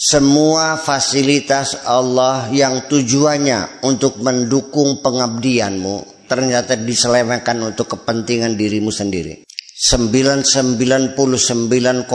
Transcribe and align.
semua 0.00 0.80
fasilitas 0.80 1.84
Allah 1.84 2.48
yang 2.48 2.88
tujuannya 2.88 3.84
untuk 3.84 4.16
mendukung 4.24 5.04
pengabdianmu 5.04 6.24
ternyata 6.24 6.72
diselewengkan 6.72 7.60
untuk 7.60 7.92
kepentingan 7.92 8.56
dirimu 8.56 8.88
sendiri. 8.88 9.44
99,99% 9.76 12.08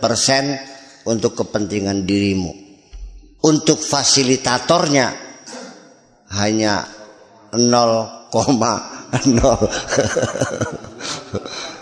persen 0.00 0.56
untuk 1.04 1.36
kepentingan 1.36 2.08
dirimu. 2.08 2.48
Untuk 3.44 3.76
fasilitatornya 3.76 5.12
hanya 6.32 6.80
0,0. 7.52 9.12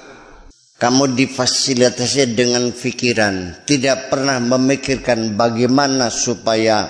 Kamu 0.80 1.12
difasilitasi 1.12 2.32
dengan 2.32 2.72
pikiran, 2.72 3.68
tidak 3.68 4.08
pernah 4.08 4.40
memikirkan 4.40 5.36
bagaimana 5.36 6.08
supaya 6.08 6.88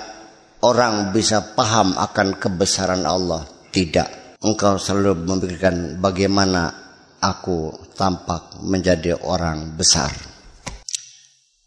orang 0.63 1.11
bisa 1.11 1.51
paham 1.51 1.99
akan 1.99 2.39
kebesaran 2.39 3.03
Allah. 3.03 3.43
Tidak. 3.67 4.39
Engkau 4.47 4.79
selalu 4.79 5.27
memikirkan 5.27 5.99
bagaimana 5.99 6.71
aku 7.19 7.91
tampak 7.99 8.63
menjadi 8.63 9.19
orang 9.27 9.75
besar. 9.75 10.15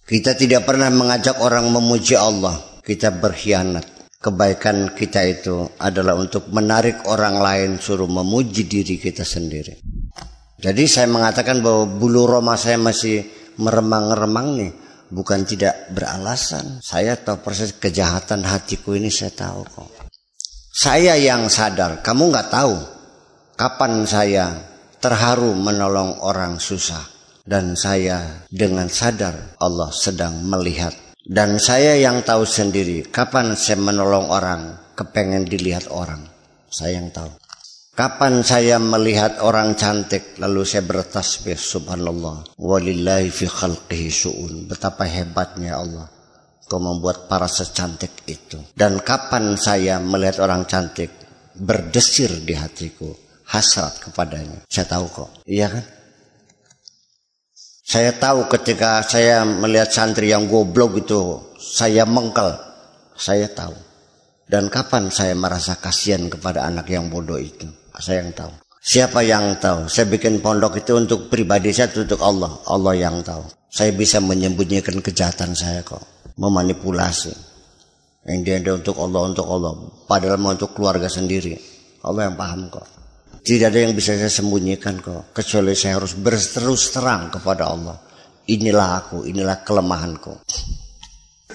Kita 0.09 0.33
tidak 0.33 0.65
pernah 0.65 0.89
mengajak 0.89 1.45
orang 1.45 1.69
memuji 1.69 2.17
Allah. 2.17 2.57
Kita 2.81 3.13
berkhianat. 3.13 4.09
Kebaikan 4.17 4.97
kita 4.97 5.21
itu 5.29 5.69
adalah 5.77 6.17
untuk 6.17 6.49
menarik 6.49 7.05
orang 7.05 7.37
lain 7.37 7.71
suruh 7.77 8.09
memuji 8.09 8.65
diri 8.65 8.97
kita 8.97 9.21
sendiri. 9.21 9.94
Jadi 10.65 10.89
saya 10.89 11.05
mengatakan 11.13 11.61
bahwa 11.61 11.85
bulu 11.85 12.25
roma 12.25 12.57
saya 12.57 12.81
masih 12.81 13.21
meremang-remang 13.61 14.49
nih. 14.57 14.73
Bukan 15.13 15.45
tidak 15.45 15.93
beralasan. 15.93 16.81
Saya 16.81 17.21
tahu 17.21 17.45
proses 17.45 17.77
kejahatan 17.77 18.49
hatiku 18.49 18.97
ini 18.97 19.13
saya 19.13 19.37
tahu 19.37 19.61
kok. 19.69 20.09
Saya 20.73 21.21
yang 21.21 21.53
sadar, 21.53 22.01
kamu 22.01 22.33
nggak 22.33 22.49
tahu 22.49 22.75
kapan 23.61 24.09
saya 24.09 24.57
terharu 25.05 25.53
menolong 25.53 26.25
orang 26.25 26.57
susah. 26.57 27.13
Dan 27.45 27.77
saya 27.77 28.49
dengan 28.49 28.89
sadar 28.89 29.61
Allah 29.61 29.93
sedang 29.93 30.49
melihat. 30.49 30.97
Dan 31.21 31.61
saya 31.61 31.93
yang 32.01 32.25
tahu 32.25 32.49
sendiri 32.49 33.05
kapan 33.13 33.53
saya 33.53 33.77
menolong 33.77 34.33
orang 34.33 34.81
kepengen 34.97 35.45
dilihat 35.45 35.93
orang. 35.93 36.25
Saya 36.73 37.05
yang 37.05 37.13
tahu. 37.13 37.29
Kapan 37.95 38.43
saya 38.43 38.83
melihat 38.83 39.39
orang 39.39 39.79
cantik 39.79 40.35
lalu 40.43 40.67
saya 40.67 40.83
bertasbih 40.83 41.55
subhanallah. 41.55 42.59
Walillahi 42.59 43.31
fi 43.31 43.47
khalqihi 43.47 44.11
su'un. 44.11 44.67
Betapa 44.67 45.07
hebatnya 45.07 45.79
Allah. 45.79 46.11
Kau 46.67 46.83
membuat 46.83 47.31
para 47.31 47.47
secantik 47.47 48.27
itu. 48.27 48.59
Dan 48.75 48.99
kapan 48.99 49.55
saya 49.55 50.03
melihat 50.03 50.43
orang 50.43 50.67
cantik 50.67 51.07
berdesir 51.55 52.43
di 52.43 52.59
hatiku 52.59 53.15
hasrat 53.47 54.03
kepadanya. 54.03 54.67
Saya 54.67 54.91
tahu 54.91 55.07
kok. 55.15 55.31
Iya 55.47 55.79
kan? 55.79 55.85
Saya 57.87 58.11
tahu 58.19 58.51
ketika 58.51 59.07
saya 59.07 59.47
melihat 59.47 59.95
santri 59.95 60.35
yang 60.35 60.51
goblok 60.51 60.99
itu 60.99 61.47
saya 61.63 62.03
mengkel. 62.11 62.59
Saya 63.15 63.47
tahu. 63.47 63.79
Dan 64.51 64.67
kapan 64.67 65.15
saya 65.15 65.39
merasa 65.39 65.79
kasihan 65.79 66.27
kepada 66.27 66.67
anak 66.67 66.91
yang 66.91 67.07
bodoh 67.07 67.39
itu 67.39 67.84
saya 68.03 68.27
yang 68.27 68.35
tahu. 68.35 68.65
Siapa 68.85 69.25
yang 69.25 69.57
tahu? 69.57 69.89
Saya 69.89 70.13
bikin 70.13 70.45
pondok 70.45 70.77
itu 70.77 70.93
untuk 70.93 71.33
pribadi 71.33 71.73
saya, 71.73 71.89
untuk 71.89 72.21
Allah. 72.21 72.53
Allah 72.69 72.93
yang 72.93 73.25
tahu. 73.25 73.41
Saya 73.73 73.97
bisa 73.97 74.21
menyembunyikan 74.21 75.01
kejahatan 75.01 75.57
saya 75.57 75.81
kok. 75.81 76.05
Memanipulasi. 76.37 77.33
Yang 78.29 78.61
dia 78.61 78.73
untuk 78.77 79.01
Allah, 79.01 79.21
untuk 79.25 79.49
Allah. 79.49 79.73
Padahal 80.05 80.37
mau 80.37 80.53
untuk 80.53 80.77
keluarga 80.77 81.09
sendiri. 81.09 81.57
Allah 82.05 82.29
yang 82.29 82.37
paham 82.37 82.69
kok. 82.69 82.85
Tidak 83.41 83.73
ada 83.73 83.89
yang 83.89 83.97
bisa 83.97 84.21
saya 84.21 84.29
sembunyikan 84.29 85.01
kok. 85.01 85.33
Kecuali 85.33 85.73
saya 85.73 85.97
harus 85.97 86.13
berterus 86.13 86.93
terang 86.93 87.33
kepada 87.33 87.73
Allah. 87.73 87.97
Inilah 88.53 89.01
aku, 89.01 89.25
inilah 89.25 89.65
kelemahanku. 89.65 90.45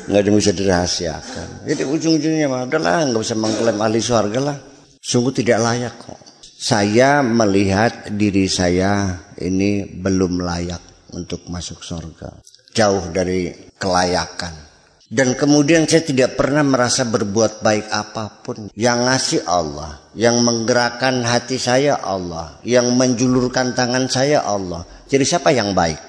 Nggak 0.10 0.18
ada 0.18 0.28
yang 0.34 0.38
bisa 0.42 0.54
dirahasiakan. 0.58 1.48
Jadi 1.70 1.86
ujung-ujungnya 1.86 2.50
mah 2.50 2.66
udahlah 2.66 3.06
nggak 3.14 3.22
bisa 3.22 3.38
mengklaim 3.38 3.78
ahli 3.78 4.02
surga 4.02 4.40
lah. 4.42 4.58
Sungguh 4.98 5.30
tidak 5.30 5.62
layak 5.62 5.94
kok 6.02 6.29
saya 6.60 7.24
melihat 7.24 8.12
diri 8.12 8.52
saya 8.52 9.16
ini 9.40 9.88
belum 9.88 10.44
layak 10.44 11.16
untuk 11.16 11.48
masuk 11.48 11.80
surga. 11.80 12.36
Jauh 12.76 13.16
dari 13.16 13.48
kelayakan. 13.80 14.68
Dan 15.10 15.34
kemudian 15.34 15.90
saya 15.90 16.06
tidak 16.06 16.38
pernah 16.38 16.62
merasa 16.62 17.08
berbuat 17.08 17.64
baik 17.64 17.88
apa 17.90 18.44
pun. 18.44 18.70
Yang 18.76 19.00
ngasih 19.08 19.42
Allah. 19.48 19.92
Yang 20.14 20.38
menggerakkan 20.44 21.24
hati 21.26 21.58
saya 21.58 21.98
Allah. 21.98 22.60
Yang 22.68 22.94
menjulurkan 22.94 23.74
tangan 23.74 24.06
saya 24.12 24.44
Allah. 24.44 24.86
Jadi 25.08 25.24
siapa 25.26 25.56
yang 25.56 25.72
baik? 25.74 26.09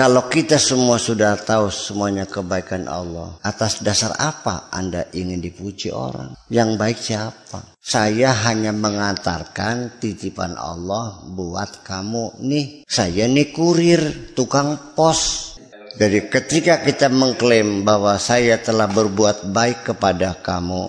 Kalau 0.00 0.32
kita 0.32 0.56
semua 0.56 0.96
sudah 0.96 1.36
tahu 1.36 1.68
semuanya 1.68 2.24
kebaikan 2.24 2.88
Allah, 2.88 3.36
atas 3.44 3.84
dasar 3.84 4.16
apa 4.16 4.72
Anda 4.72 5.04
ingin 5.12 5.44
dipuji 5.44 5.92
orang? 5.92 6.32
Yang 6.48 6.70
baik 6.80 6.98
siapa? 7.04 7.76
Saya 7.84 8.32
hanya 8.48 8.72
mengantarkan 8.72 10.00
titipan 10.00 10.56
Allah 10.56 11.20
buat 11.28 11.84
kamu 11.84 12.40
nih. 12.40 12.88
Saya 12.88 13.28
nih 13.28 13.52
kurir, 13.52 14.32
tukang 14.32 14.96
pos. 14.96 15.52
Jadi 16.00 16.32
ketika 16.32 16.80
kita 16.80 17.12
mengklaim 17.12 17.84
bahwa 17.84 18.16
saya 18.16 18.56
telah 18.56 18.88
berbuat 18.88 19.52
baik 19.52 19.92
kepada 19.92 20.32
kamu, 20.40 20.88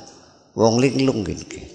wong 0.56 0.80
linglung 0.80 1.28
gini. 1.28 1.68